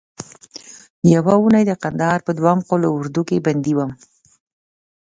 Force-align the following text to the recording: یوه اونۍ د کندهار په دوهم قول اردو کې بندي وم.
یوه 1.13 1.33
اونۍ 1.41 1.63
د 1.67 1.71
کندهار 1.83 2.19
په 2.23 2.31
دوهم 2.37 2.59
قول 2.67 2.81
اردو 2.95 3.21
کې 3.29 3.43
بندي 3.45 3.73
وم. 3.75 3.91